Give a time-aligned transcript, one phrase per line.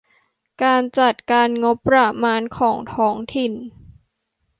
[0.63, 3.53] การจัดการงบประมาณของท้องถิ่น